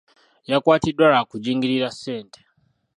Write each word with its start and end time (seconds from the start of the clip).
Yakwatiddwa 0.51 1.05
lwa 1.11 1.21
kujingirira 1.29 1.87
ssente. 1.95 2.39